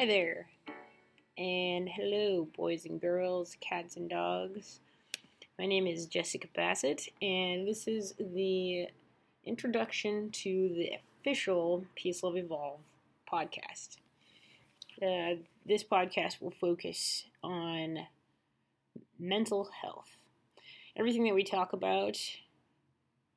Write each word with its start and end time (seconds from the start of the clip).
Hi 0.00 0.06
there, 0.06 0.46
and 1.36 1.86
hello, 1.86 2.48
boys 2.56 2.86
and 2.86 2.98
girls, 2.98 3.54
cats 3.60 3.96
and 3.96 4.08
dogs. 4.08 4.80
My 5.58 5.66
name 5.66 5.86
is 5.86 6.06
Jessica 6.06 6.48
Bassett, 6.56 7.06
and 7.20 7.68
this 7.68 7.86
is 7.86 8.14
the 8.18 8.88
introduction 9.44 10.30
to 10.30 10.70
the 10.74 10.92
official 10.94 11.84
Peace 11.96 12.22
Love 12.22 12.38
Evolve 12.38 12.80
podcast. 13.30 13.98
Uh, 15.02 15.42
this 15.66 15.84
podcast 15.84 16.40
will 16.40 16.50
focus 16.50 17.24
on 17.42 17.98
mental 19.18 19.68
health. 19.82 20.08
Everything 20.96 21.24
that 21.24 21.34
we 21.34 21.44
talk 21.44 21.74
about, 21.74 22.18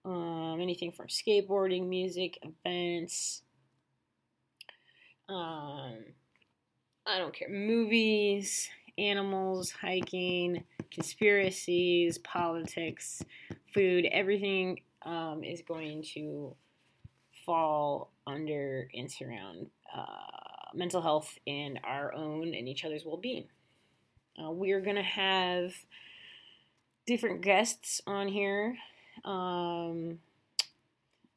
um, 0.05 0.59
anything 0.61 0.93
from 0.93 1.07
skateboarding, 1.07 1.89
music, 1.89 2.39
events, 2.41 3.41
um, 5.27 6.05
I 7.05 7.17
don't 7.17 7.33
care, 7.33 7.49
movies, 7.49 8.69
animals, 8.97 9.71
hiking, 9.71 10.63
conspiracies, 10.89 12.17
politics, 12.19 13.21
food, 13.73 14.05
everything 14.11 14.79
um, 15.01 15.43
is 15.43 15.61
going 15.61 16.03
to 16.13 16.55
fall 17.45 18.11
under 18.25 18.89
and 18.93 19.11
surround 19.11 19.67
uh, 19.93 20.05
mental 20.73 21.01
health 21.01 21.37
and 21.45 21.79
our 21.83 22.13
own 22.13 22.53
and 22.53 22.69
each 22.69 22.85
other's 22.85 23.03
well 23.05 23.17
being. 23.17 23.45
Uh, 24.41 24.51
we're 24.51 24.81
going 24.81 24.95
to 24.95 25.03
have 25.03 25.73
different 27.05 27.41
guests 27.41 28.01
on 28.07 28.29
here, 28.29 28.77
um, 29.25 30.19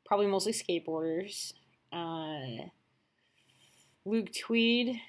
probably 0.05 0.27
mostly 0.27 0.53
skateboarders. 0.53 1.53
Uh, 1.93 2.69
Luke 4.05 4.29
Tweed 4.33 5.01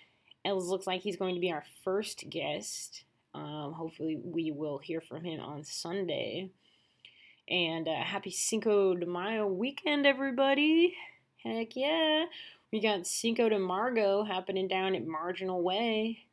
it 0.48 0.54
looks 0.54 0.88
like 0.88 1.02
he's 1.02 1.18
going 1.18 1.36
to 1.36 1.42
be 1.42 1.52
our 1.52 1.64
first 1.84 2.30
guest. 2.30 3.04
Um, 3.34 3.74
hopefully, 3.74 4.20
we 4.24 4.52
will 4.52 4.78
hear 4.78 5.02
from 5.02 5.24
him 5.24 5.40
on 5.40 5.64
Sunday. 5.64 6.50
And 7.50 7.88
uh, 7.88 8.04
happy 8.04 8.32
Cinco 8.32 8.96
de 8.96 9.06
Mayo 9.06 9.48
weekend, 9.48 10.06
everybody! 10.06 10.96
Heck 11.44 11.76
yeah! 11.76 12.26
We 12.72 12.82
got 12.82 13.08
Cinco 13.08 13.48
de 13.48 13.60
Margo 13.60 14.24
happening 14.24 14.68
down 14.68 14.96
at 14.96 15.06
Marginal 15.06 15.62
Way. 15.62 16.26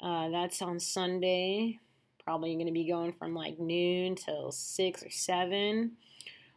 Uh, 0.00 0.28
that's 0.28 0.60
on 0.60 0.80
Sunday. 0.80 1.78
Probably 2.24 2.54
going 2.54 2.66
to 2.66 2.72
be 2.72 2.88
going 2.88 3.12
from 3.12 3.34
like 3.34 3.58
noon 3.58 4.14
till 4.14 4.52
6 4.52 5.02
or 5.02 5.10
7. 5.10 5.92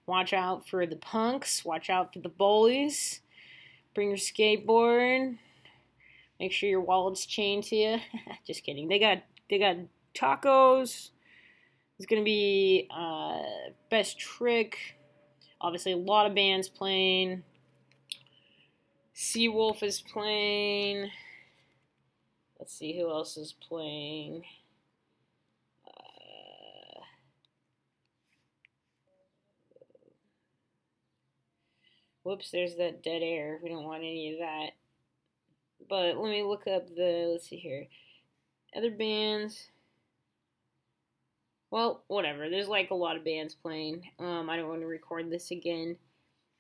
Watch 0.06 0.34
out 0.34 0.68
for 0.68 0.86
the 0.86 0.98
punks. 0.98 1.64
Watch 1.64 1.90
out 1.90 2.14
for 2.14 2.20
the 2.20 2.30
bullies. 2.30 3.22
Bring 3.94 4.10
your 4.10 4.18
skateboard. 4.18 5.38
Make 6.40 6.52
sure 6.52 6.70
your 6.70 6.82
wallet's 6.82 7.26
chained 7.26 7.66
to 7.66 7.76
you. 7.76 7.98
Just 8.48 8.64
kidding. 8.64 8.88
They 8.88 9.00
got 9.00 9.24
they 9.50 9.60
got 9.60 9.78
tacos. 10.16 11.12
It's 11.98 12.06
gonna 12.06 12.24
be 12.24 12.88
uh, 12.96 13.40
best 13.90 14.20
trick. 14.20 14.98
Obviously, 15.62 15.94
a 15.94 15.98
lot 15.98 16.28
of 16.28 16.36
bands 16.36 16.68
playing. 16.68 17.44
Seawolf 19.16 19.84
is 19.84 20.02
playing. 20.02 21.10
Let's 22.60 22.78
see 22.78 22.98
who 22.98 23.10
else 23.10 23.38
is 23.38 23.54
playing. 23.54 24.44
Uh, 25.88 27.02
whoops, 32.24 32.52
there's 32.52 32.76
that 32.78 33.04
dead 33.04 33.22
air. 33.22 33.60
We 33.62 33.70
don't 33.70 33.84
want 33.84 34.00
any 34.00 34.34
of 34.34 34.40
that. 34.40 34.72
But 35.90 36.18
let 36.18 36.32
me 36.32 36.44
look 36.44 36.68
up 36.68 36.88
the, 36.88 37.30
let's 37.32 37.50
see 37.50 37.58
here. 37.58 37.88
Other 38.76 38.92
bands. 38.92 39.70
Well, 41.72 42.04
whatever. 42.08 42.50
There's 42.50 42.68
like 42.68 42.92
a 42.92 42.96
lot 42.96 43.18
of 43.18 43.26
bands 43.26 43.56
playing. 43.56 44.10
Um, 44.20 44.50
I 44.50 44.58
don't 44.58 44.70
want 44.70 44.82
to 44.82 44.88
record 44.88 45.32
this 45.32 45.52
again. 45.52 45.98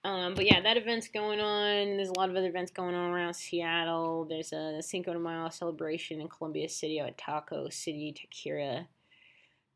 Um, 0.05 0.33
but 0.33 0.45
yeah, 0.45 0.59
that 0.59 0.75
event's 0.75 1.07
going 1.07 1.39
on. 1.39 1.95
There's 1.95 2.09
a 2.09 2.19
lot 2.19 2.29
of 2.29 2.35
other 2.35 2.47
events 2.47 2.71
going 2.71 2.93
on 2.93 3.11
around 3.11 3.33
Seattle. 3.35 4.25
There's 4.25 4.51
a 4.51 4.81
Cinco 4.81 5.13
de 5.13 5.19
Mayo 5.19 5.49
celebration 5.49 6.19
in 6.19 6.27
Columbia 6.27 6.67
City 6.67 6.99
at 6.99 7.17
Taco 7.17 7.69
City 7.69 8.11
Tequila. 8.11 8.87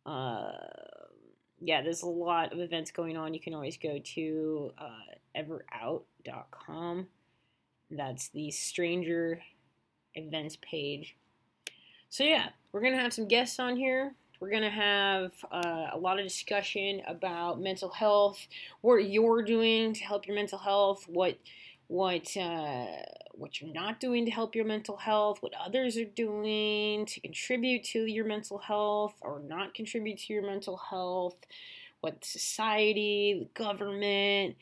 Uh, 0.06 0.52
yeah, 1.60 1.82
there's 1.82 2.02
a 2.02 2.08
lot 2.08 2.52
of 2.52 2.60
events 2.60 2.92
going 2.92 3.16
on. 3.16 3.34
You 3.34 3.40
can 3.40 3.54
always 3.54 3.78
go 3.78 4.00
to 4.04 4.72
uh, 4.78 5.40
everout.com 5.40 7.08
that's 7.90 8.30
the 8.30 8.52
stranger 8.52 9.42
events 10.16 10.58
page. 10.62 11.16
So, 12.10 12.24
yeah, 12.24 12.50
we're 12.72 12.82
going 12.82 12.94
to 12.94 13.00
have 13.02 13.14
some 13.14 13.28
guests 13.28 13.60
on 13.60 13.76
here. 13.76 14.14
We're 14.40 14.52
going 14.52 14.64
to 14.64 14.70
have 14.70 15.32
uh, 15.52 15.88
a 15.94 15.98
lot 15.98 16.20
of 16.20 16.26
discussion 16.26 17.02
about 17.08 17.60
mental 17.60 17.90
health, 17.90 18.40
what 18.82 19.10
you're 19.10 19.42
doing 19.42 19.94
to 19.94 20.04
help 20.04 20.28
your 20.28 20.36
mental 20.36 20.60
health, 20.60 21.06
what 21.08 21.38
what 21.88 22.36
uh, 22.36 22.86
what 23.34 23.62
you're 23.62 23.74
not 23.74 24.00
doing 24.00 24.26
to 24.26 24.32
help 24.32 24.56
your 24.56 24.66
mental 24.66 24.98
health, 24.98 25.38
what 25.42 25.54
others 25.64 25.98
are 25.98 26.06
doing 26.06 27.06
to 27.06 27.20
contribute 27.22 27.84
to 27.86 28.06
your 28.06 28.26
mental 28.26 28.58
health 28.58 29.14
or 29.22 29.42
not 29.48 29.74
contribute 29.74 30.20
to 30.20 30.34
your 30.34 30.46
mental 30.46 30.78
health, 30.78 31.38
what 32.02 32.24
society, 32.24 33.38
the 33.40 33.64
government, 33.64 34.56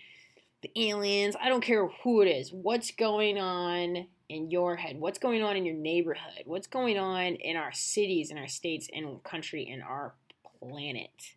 the 0.65 0.89
aliens, 0.89 1.35
I 1.39 1.49
don't 1.49 1.61
care 1.61 1.87
who 2.03 2.21
it 2.21 2.27
is, 2.27 2.51
what's 2.51 2.91
going 2.91 3.37
on 3.37 4.07
in 4.29 4.49
your 4.49 4.75
head, 4.75 4.99
what's 4.99 5.19
going 5.19 5.43
on 5.43 5.55
in 5.55 5.65
your 5.65 5.75
neighborhood, 5.75 6.43
what's 6.45 6.67
going 6.67 6.97
on 6.97 7.35
in 7.35 7.55
our 7.55 7.71
cities, 7.71 8.31
in 8.31 8.37
our 8.37 8.47
states, 8.47 8.89
in 8.91 9.19
country, 9.23 9.67
in 9.67 9.81
our 9.81 10.13
planet. 10.59 11.35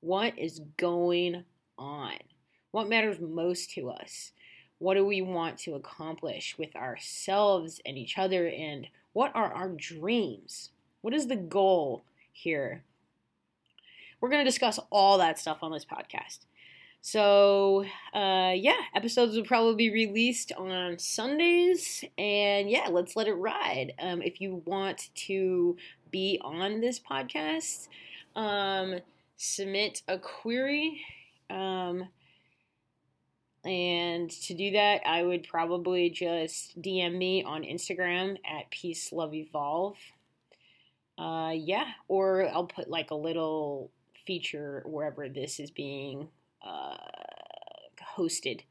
What 0.00 0.38
is 0.38 0.62
going 0.78 1.44
on? 1.76 2.14
What 2.70 2.88
matters 2.88 3.20
most 3.20 3.70
to 3.72 3.90
us? 3.90 4.32
What 4.78 4.94
do 4.94 5.04
we 5.04 5.20
want 5.20 5.58
to 5.58 5.74
accomplish 5.74 6.56
with 6.56 6.74
ourselves 6.74 7.80
and 7.84 7.98
each 7.98 8.16
other? 8.16 8.48
And 8.48 8.86
what 9.12 9.30
are 9.34 9.52
our 9.52 9.68
dreams? 9.68 10.70
What 11.02 11.12
is 11.12 11.26
the 11.26 11.36
goal 11.36 12.04
here? 12.32 12.84
We're 14.20 14.30
going 14.30 14.42
to 14.42 14.50
discuss 14.50 14.80
all 14.88 15.18
that 15.18 15.38
stuff 15.38 15.58
on 15.60 15.72
this 15.72 15.84
podcast. 15.84 16.46
So, 17.02 17.84
uh, 18.12 18.52
yeah, 18.54 18.80
episodes 18.94 19.34
will 19.34 19.44
probably 19.44 19.88
be 19.88 19.90
released 19.90 20.52
on 20.52 20.98
Sundays. 20.98 22.04
And 22.18 22.70
yeah, 22.70 22.88
let's 22.90 23.16
let 23.16 23.26
it 23.26 23.34
ride. 23.34 23.94
Um, 23.98 24.20
if 24.20 24.40
you 24.40 24.62
want 24.66 25.08
to 25.26 25.76
be 26.10 26.38
on 26.42 26.80
this 26.80 27.00
podcast, 27.00 27.88
um, 28.36 28.96
submit 29.36 30.02
a 30.08 30.18
query. 30.18 31.00
Um, 31.48 32.08
and 33.64 34.30
to 34.30 34.54
do 34.54 34.72
that, 34.72 35.00
I 35.06 35.22
would 35.22 35.48
probably 35.48 36.10
just 36.10 36.80
DM 36.80 37.16
me 37.16 37.42
on 37.42 37.62
Instagram 37.62 38.36
at 38.44 38.70
Peace 38.70 39.10
Love 39.10 39.34
Evolve. 39.34 39.96
Uh, 41.18 41.52
yeah, 41.54 41.86
or 42.08 42.48
I'll 42.48 42.66
put 42.66 42.88
like 42.88 43.10
a 43.10 43.14
little 43.14 43.90
feature 44.26 44.82
wherever 44.86 45.28
this 45.28 45.58
is 45.60 45.70
being 45.70 46.28
uh, 46.62 46.96
hosted 48.16 48.62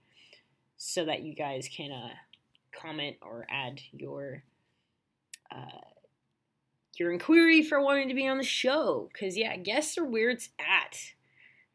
so 0.77 1.05
that 1.05 1.21
you 1.21 1.35
guys 1.35 1.69
can 1.71 1.91
uh, 1.91 2.09
comment 2.71 3.17
or 3.21 3.45
add 3.49 3.81
your 3.91 4.43
uh, 5.51 5.81
your 6.97 7.11
inquiry 7.11 7.63
for 7.63 7.81
wanting 7.81 8.09
to 8.09 8.13
be 8.13 8.27
on 8.27 8.37
the 8.37 8.43
show. 8.43 9.09
Because 9.11 9.37
yeah, 9.37 9.55
guests 9.57 9.97
are 9.97 10.05
where 10.05 10.29
it's 10.29 10.49
at. 10.59 10.97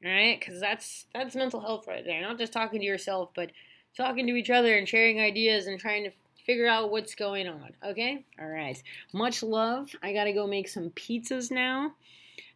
Right, 0.03 0.39
because 0.39 0.61
that's 0.61 1.07
that's 1.15 1.35
mental 1.35 1.61
health 1.61 1.87
right 1.87 2.05
there. 2.05 2.21
Not 2.21 2.39
just 2.39 2.53
talking 2.53 2.81
to 2.81 2.87
yourself, 2.87 3.31
but 3.34 3.51
talking 3.97 4.27
to 4.27 4.34
each 4.34 4.51
other 4.51 4.77
and 4.77 4.87
sharing 4.87 5.19
ideas 5.19 5.67
and 5.67 5.81
trying 5.81 6.05
to 6.05 6.10
figure 6.45 6.67
out 6.67 6.91
what's 6.91 7.15
going 7.15 7.49
on. 7.49 7.71
Okay, 7.83 8.25
all 8.39 8.49
right. 8.49 8.83
Much 9.15 9.43
love. 9.43 9.89
I 10.03 10.13
gotta 10.13 10.34
go 10.34 10.47
make 10.47 10.69
some 10.69 10.91
pizzas 10.91 11.51
now, 11.51 11.95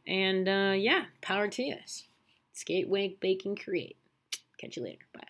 and 0.07 0.47
uh, 0.47 0.75
yeah, 0.77 1.05
power 1.23 1.49
to 1.49 1.71
us. 1.71 2.05
Skate, 2.59 2.89
wake, 2.89 3.21
bake, 3.21 3.45
and 3.45 3.57
create. 3.57 3.97
Catch 4.59 4.77
you 4.77 4.83
later. 4.83 5.07
Bye. 5.15 5.28